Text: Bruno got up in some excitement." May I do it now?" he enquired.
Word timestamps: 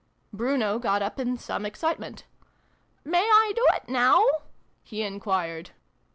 Bruno 0.33 0.79
got 0.79 1.03
up 1.03 1.19
in 1.19 1.37
some 1.37 1.63
excitement." 1.63 2.23
May 3.13 3.19
I 3.29 3.53
do 3.55 3.63
it 3.75 3.87
now?" 3.87 4.25
he 4.83 5.03
enquired. 5.03 5.69